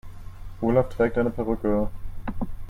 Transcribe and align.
Olaf 0.61 0.89
trägt 0.89 1.19
eine 1.19 1.29
Perücke. 1.29 1.91